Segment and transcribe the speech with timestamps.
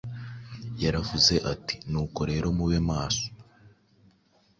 [0.83, 3.25] Yaravuze ati: “Nuko rero mube maso,